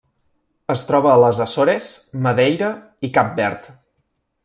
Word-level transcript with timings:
Es 0.73 0.85
troba 0.91 1.11
a 1.11 1.19
les 1.25 1.43
Açores, 1.45 1.91
Madeira 2.29 2.73
i 3.11 3.15
Cap 3.19 3.35
Verd. 3.45 3.73